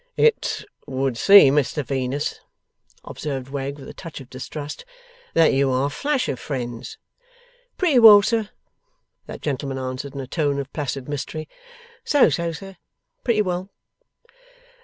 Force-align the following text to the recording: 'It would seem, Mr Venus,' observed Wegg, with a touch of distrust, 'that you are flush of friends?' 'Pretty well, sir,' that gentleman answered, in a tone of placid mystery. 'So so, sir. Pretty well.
'It 0.17 0.65
would 0.87 1.15
seem, 1.15 1.53
Mr 1.53 1.85
Venus,' 1.85 2.39
observed 3.03 3.49
Wegg, 3.49 3.77
with 3.77 3.87
a 3.87 3.93
touch 3.93 4.19
of 4.19 4.31
distrust, 4.31 4.83
'that 5.35 5.53
you 5.53 5.69
are 5.69 5.91
flush 5.91 6.27
of 6.27 6.39
friends?' 6.39 6.97
'Pretty 7.77 7.99
well, 7.99 8.23
sir,' 8.23 8.49
that 9.27 9.41
gentleman 9.43 9.77
answered, 9.77 10.15
in 10.15 10.19
a 10.19 10.25
tone 10.25 10.57
of 10.57 10.73
placid 10.73 11.07
mystery. 11.07 11.47
'So 12.03 12.29
so, 12.31 12.51
sir. 12.51 12.77
Pretty 13.23 13.43
well. 13.43 13.69